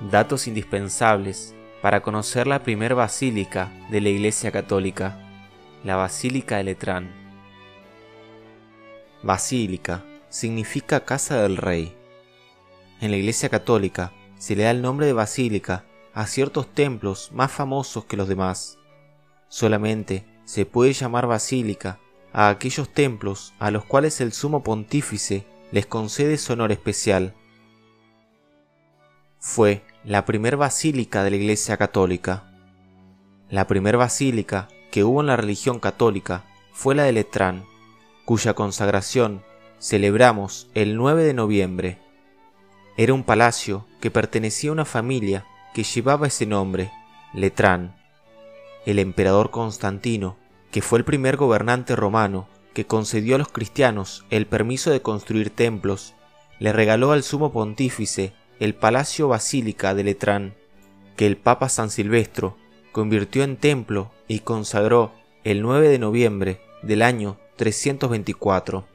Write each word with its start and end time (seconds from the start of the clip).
Datos 0.00 0.46
indispensables 0.46 1.54
para 1.82 2.00
conocer 2.00 2.46
la 2.46 2.62
primer 2.62 2.94
basílica 2.94 3.70
de 3.90 4.00
la 4.00 4.08
Iglesia 4.08 4.50
Católica, 4.50 5.18
la 5.84 5.96
Basílica 5.96 6.56
de 6.56 6.64
Letrán. 6.64 7.12
Basílica 9.22 10.02
significa 10.30 11.04
casa 11.04 11.42
del 11.42 11.58
rey. 11.58 11.94
En 13.02 13.10
la 13.10 13.18
Iglesia 13.18 13.50
Católica 13.50 14.14
se 14.38 14.56
le 14.56 14.62
da 14.62 14.70
el 14.70 14.80
nombre 14.80 15.04
de 15.04 15.12
basílica 15.12 15.84
a 16.14 16.26
ciertos 16.26 16.72
templos 16.72 17.30
más 17.32 17.52
famosos 17.52 18.06
que 18.06 18.16
los 18.16 18.26
demás. 18.26 18.78
Solamente 19.48 20.24
se 20.46 20.64
puede 20.64 20.94
llamar 20.94 21.26
basílica 21.26 22.00
a 22.32 22.48
aquellos 22.48 22.88
templos 22.88 23.52
a 23.58 23.70
los 23.70 23.84
cuales 23.84 24.22
el 24.22 24.32
sumo 24.32 24.62
pontífice 24.62 25.44
les 25.72 25.84
concede 25.84 26.38
su 26.38 26.54
honor 26.54 26.72
especial. 26.72 27.34
Fue 29.42 29.82
la 30.04 30.26
primer 30.26 30.58
basílica 30.58 31.24
de 31.24 31.30
la 31.30 31.36
Iglesia 31.36 31.78
Católica. 31.78 32.52
La 33.48 33.66
primer 33.66 33.96
basílica 33.96 34.68
que 34.90 35.02
hubo 35.02 35.22
en 35.22 35.28
la 35.28 35.36
religión 35.38 35.80
católica 35.80 36.44
fue 36.74 36.94
la 36.94 37.04
de 37.04 37.12
Letrán, 37.12 37.64
cuya 38.26 38.52
consagración 38.52 39.42
celebramos 39.78 40.68
el 40.74 40.94
9 40.94 41.24
de 41.24 41.32
noviembre. 41.32 41.98
Era 42.98 43.14
un 43.14 43.24
palacio 43.24 43.86
que 43.98 44.10
pertenecía 44.10 44.68
a 44.68 44.74
una 44.74 44.84
familia 44.84 45.46
que 45.72 45.84
llevaba 45.84 46.26
ese 46.26 46.44
nombre, 46.44 46.92
Letrán. 47.32 47.96
El 48.84 48.98
emperador 48.98 49.50
Constantino, 49.50 50.36
que 50.70 50.82
fue 50.82 50.98
el 50.98 51.06
primer 51.06 51.38
gobernante 51.38 51.96
romano 51.96 52.46
que 52.74 52.84
concedió 52.84 53.36
a 53.36 53.38
los 53.38 53.48
cristianos 53.48 54.22
el 54.28 54.46
permiso 54.46 54.90
de 54.90 55.00
construir 55.00 55.48
templos, 55.48 56.14
le 56.58 56.74
regaló 56.74 57.12
al 57.12 57.22
sumo 57.22 57.52
pontífice 57.52 58.34
el 58.60 58.74
Palacio 58.74 59.26
Basílica 59.26 59.94
de 59.94 60.04
Letrán, 60.04 60.54
que 61.16 61.26
el 61.26 61.38
Papa 61.38 61.70
San 61.70 61.90
Silvestro 61.90 62.58
convirtió 62.92 63.42
en 63.42 63.56
templo 63.56 64.12
y 64.28 64.40
consagró 64.40 65.12
el 65.44 65.62
9 65.62 65.88
de 65.88 65.98
noviembre 65.98 66.60
del 66.82 67.00
año 67.00 67.38
324. 67.56 68.86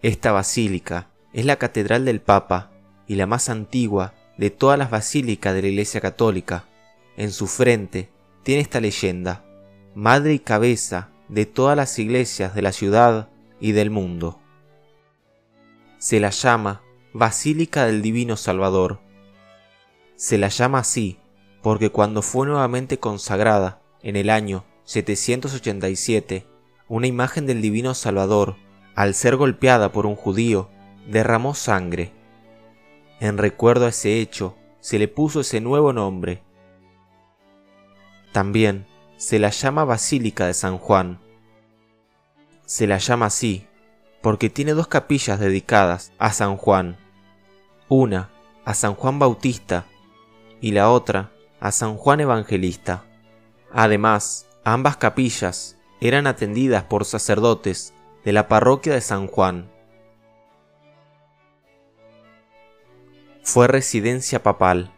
Esta 0.00 0.32
basílica 0.32 1.10
es 1.34 1.44
la 1.44 1.56
catedral 1.56 2.06
del 2.06 2.22
Papa 2.22 2.70
y 3.06 3.16
la 3.16 3.26
más 3.26 3.50
antigua 3.50 4.14
de 4.38 4.48
todas 4.48 4.78
las 4.78 4.90
basílicas 4.90 5.54
de 5.54 5.60
la 5.60 5.68
Iglesia 5.68 6.00
Católica. 6.00 6.64
En 7.18 7.32
su 7.32 7.46
frente 7.46 8.08
tiene 8.42 8.62
esta 8.62 8.80
leyenda, 8.80 9.44
madre 9.94 10.32
y 10.32 10.38
cabeza 10.38 11.10
de 11.28 11.44
todas 11.44 11.76
las 11.76 11.98
iglesias 11.98 12.54
de 12.54 12.62
la 12.62 12.72
ciudad 12.72 13.28
y 13.60 13.72
del 13.72 13.90
mundo. 13.90 14.40
Se 15.98 16.18
la 16.18 16.30
llama 16.30 16.80
Basílica 17.12 17.86
del 17.86 18.02
Divino 18.02 18.36
Salvador. 18.36 19.00
Se 20.14 20.38
la 20.38 20.46
llama 20.46 20.78
así 20.78 21.18
porque 21.60 21.90
cuando 21.90 22.22
fue 22.22 22.46
nuevamente 22.46 23.00
consagrada 23.00 23.82
en 24.00 24.14
el 24.14 24.30
año 24.30 24.64
787, 24.84 26.46
una 26.86 27.08
imagen 27.08 27.46
del 27.46 27.62
Divino 27.62 27.94
Salvador, 27.94 28.54
al 28.94 29.14
ser 29.14 29.34
golpeada 29.34 29.90
por 29.90 30.06
un 30.06 30.14
judío, 30.14 30.70
derramó 31.08 31.56
sangre. 31.56 32.12
En 33.18 33.38
recuerdo 33.38 33.86
a 33.86 33.88
ese 33.88 34.20
hecho, 34.20 34.56
se 34.78 35.00
le 35.00 35.08
puso 35.08 35.40
ese 35.40 35.60
nuevo 35.60 35.92
nombre. 35.92 36.44
También 38.30 38.86
se 39.16 39.40
la 39.40 39.50
llama 39.50 39.84
Basílica 39.84 40.46
de 40.46 40.54
San 40.54 40.78
Juan. 40.78 41.18
Se 42.66 42.86
la 42.86 42.98
llama 42.98 43.26
así 43.26 43.66
porque 44.22 44.50
tiene 44.50 44.74
dos 44.74 44.88
capillas 44.88 45.40
dedicadas 45.40 46.12
a 46.18 46.32
San 46.32 46.56
Juan, 46.56 46.96
una 47.88 48.30
a 48.64 48.74
San 48.74 48.94
Juan 48.94 49.18
Bautista 49.18 49.86
y 50.60 50.72
la 50.72 50.90
otra 50.90 51.32
a 51.60 51.72
San 51.72 51.96
Juan 51.96 52.20
Evangelista. 52.20 53.04
Además, 53.72 54.48
ambas 54.64 54.96
capillas 54.96 55.78
eran 56.00 56.26
atendidas 56.26 56.84
por 56.84 57.04
sacerdotes 57.04 57.94
de 58.24 58.32
la 58.32 58.48
parroquia 58.48 58.94
de 58.94 59.00
San 59.00 59.26
Juan. 59.26 59.70
Fue 63.42 63.66
residencia 63.66 64.42
papal. 64.42 64.92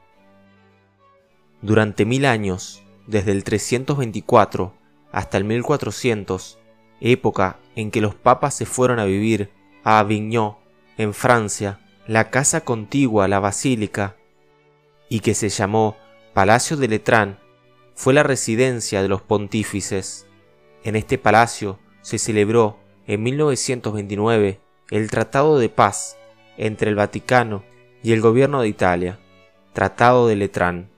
Durante 1.61 2.05
mil 2.05 2.27
años, 2.27 2.83
desde 3.07 3.33
el 3.33 3.45
324 3.45 4.75
hasta 5.13 5.39
el 5.39 5.45
1400, 5.45 6.59
época 7.01 7.59
en 7.77 7.91
que 7.91 8.01
los 8.01 8.15
papas 8.15 8.55
se 8.55 8.67
fueron 8.67 8.99
a 8.99 9.05
vivir 9.05 9.51
a 9.85 9.99
Avignon, 9.99 10.57
en 10.99 11.15
Francia, 11.15 11.81
la 12.07 12.31
casa 12.31 12.63
contigua 12.63 13.25
a 13.25 13.29
la 13.29 13.41
basílica, 13.41 14.17
y 15.09 15.21
que 15.21 15.35
se 15.35 15.49
llamó 15.49 15.97
Palacio 16.35 16.77
de 16.77 16.89
Letrán, 16.89 17.39
fue 17.95 18.15
la 18.15 18.23
residencia 18.23 19.03
de 19.03 19.09
los 19.09 19.23
pontífices. 19.23 20.27
En 20.85 20.97
este 20.97 21.19
palacio 21.19 21.79
se 22.01 22.19
celebró 22.19 22.79
en 23.07 23.23
1929 23.23 24.61
el 24.91 25.11
Tratado 25.11 25.59
de 25.59 25.69
Paz 25.69 26.17
entre 26.57 26.91
el 26.91 26.97
Vaticano 26.97 27.65
y 28.03 28.13
el 28.13 28.21
gobierno 28.21 28.63
de 28.63 28.69
Italia, 28.69 29.19
Tratado 29.73 30.27
de 30.27 30.37
Letrán. 30.37 30.91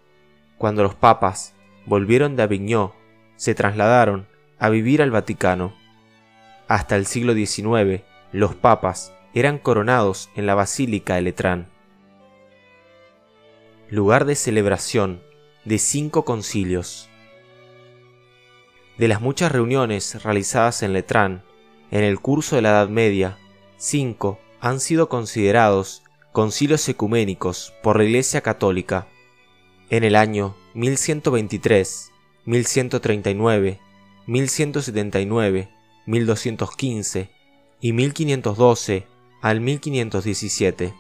Cuando 0.58 0.82
los 0.82 0.94
papas 0.94 1.54
volvieron 1.86 2.36
de 2.36 2.44
Avignon, 2.44 2.92
se 3.36 3.54
trasladaron 3.54 4.26
a 4.58 4.68
vivir 4.70 5.02
al 5.02 5.10
Vaticano. 5.10 5.74
Hasta 6.66 6.96
el 6.96 7.04
siglo 7.06 7.34
XIX, 7.34 8.02
los 8.32 8.54
papas 8.54 9.12
eran 9.34 9.58
coronados 9.58 10.30
en 10.34 10.46
la 10.46 10.54
Basílica 10.54 11.16
de 11.16 11.22
Letrán. 11.22 11.68
Lugar 13.90 14.24
de 14.24 14.34
celebración 14.34 15.22
de 15.66 15.78
cinco 15.78 16.24
concilios. 16.24 17.10
De 18.96 19.08
las 19.08 19.20
muchas 19.20 19.52
reuniones 19.52 20.22
realizadas 20.22 20.82
en 20.82 20.94
Letrán 20.94 21.42
en 21.90 22.02
el 22.02 22.18
curso 22.20 22.56
de 22.56 22.62
la 22.62 22.70
Edad 22.70 22.88
Media, 22.88 23.36
cinco 23.76 24.38
han 24.60 24.80
sido 24.80 25.10
considerados 25.10 26.02
concilios 26.32 26.88
ecuménicos 26.88 27.74
por 27.82 27.98
la 27.98 28.04
Iglesia 28.04 28.40
Católica. 28.40 29.06
En 29.90 30.02
el 30.02 30.16
año 30.16 30.56
1123, 30.72 32.10
1139, 32.46 33.80
1179, 34.26 35.73
1215 36.06 37.30
y 37.80 37.92
1512 37.92 39.06
al 39.40 39.60
1517. 39.60 40.94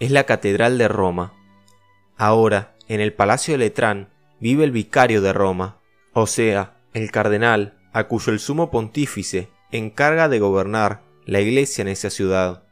Es 0.00 0.10
la 0.10 0.24
Catedral 0.24 0.78
de 0.78 0.88
Roma. 0.88 1.32
Ahora, 2.16 2.74
en 2.88 3.00
el 3.00 3.12
Palacio 3.12 3.54
de 3.54 3.58
Letrán, 3.58 4.10
vive 4.40 4.64
el 4.64 4.72
vicario 4.72 5.20
de 5.22 5.32
Roma, 5.32 5.78
o 6.12 6.26
sea, 6.26 6.76
el 6.92 7.10
cardenal 7.10 7.78
a 7.92 8.08
cuyo 8.08 8.32
el 8.32 8.40
sumo 8.40 8.70
pontífice 8.70 9.48
encarga 9.70 10.28
de 10.28 10.40
gobernar 10.40 11.02
la 11.24 11.40
iglesia 11.40 11.82
en 11.82 11.88
esa 11.88 12.10
ciudad. 12.10 12.64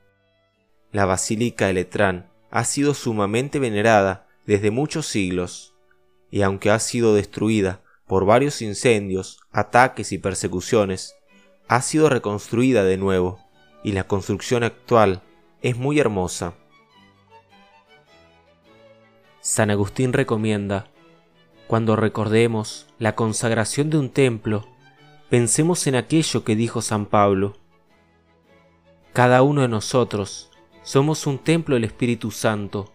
La 0.92 1.04
Basílica 1.04 1.66
de 1.66 1.74
Letrán 1.74 2.30
ha 2.50 2.64
sido 2.64 2.94
sumamente 2.94 3.58
venerada 3.58 4.26
desde 4.46 4.70
muchos 4.70 5.06
siglos, 5.06 5.74
y 6.30 6.42
aunque 6.42 6.70
ha 6.70 6.78
sido 6.78 7.14
destruida 7.14 7.82
por 8.10 8.24
varios 8.24 8.60
incendios, 8.60 9.38
ataques 9.52 10.10
y 10.10 10.18
persecuciones, 10.18 11.14
ha 11.68 11.80
sido 11.80 12.08
reconstruida 12.08 12.82
de 12.82 12.96
nuevo, 12.96 13.38
y 13.84 13.92
la 13.92 14.02
construcción 14.02 14.64
actual 14.64 15.22
es 15.62 15.76
muy 15.76 16.00
hermosa. 16.00 16.54
San 19.40 19.70
Agustín 19.70 20.12
recomienda, 20.12 20.88
cuando 21.68 21.94
recordemos 21.94 22.88
la 22.98 23.14
consagración 23.14 23.90
de 23.90 23.98
un 23.98 24.10
templo, 24.10 24.66
pensemos 25.28 25.86
en 25.86 25.94
aquello 25.94 26.42
que 26.42 26.56
dijo 26.56 26.82
San 26.82 27.06
Pablo. 27.06 27.58
Cada 29.12 29.42
uno 29.42 29.62
de 29.62 29.68
nosotros 29.68 30.50
somos 30.82 31.28
un 31.28 31.38
templo 31.38 31.76
del 31.76 31.84
Espíritu 31.84 32.32
Santo. 32.32 32.92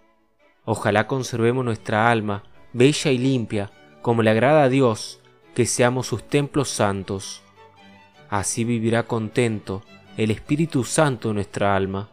Ojalá 0.66 1.08
conservemos 1.08 1.64
nuestra 1.64 2.12
alma 2.12 2.44
bella 2.74 3.12
y 3.12 3.18
limpia 3.18 3.72
como 4.06 4.22
le 4.22 4.30
agrada 4.30 4.62
a 4.62 4.70
Dios 4.70 5.20
que 5.56 5.66
seamos 5.66 6.06
sus 6.06 6.22
templos 6.22 6.70
santos. 6.70 7.42
Así 8.30 8.64
vivirá 8.64 9.08
contento 9.08 9.82
el 10.16 10.30
Espíritu 10.30 10.84
Santo 10.84 11.30
en 11.30 11.36
nuestra 11.38 11.76
alma. 11.76 12.10